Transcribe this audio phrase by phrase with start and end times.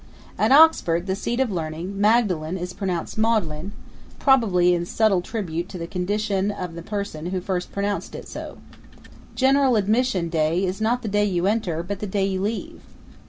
[0.39, 3.71] At Oxford, the seat of learning, Magdalen is pronounced Maudlin,
[4.17, 8.57] probably in subtle tribute to the condition of the person who first pronounced it so.
[9.35, 12.81] General admission day is not the day you enter, but the day you leave.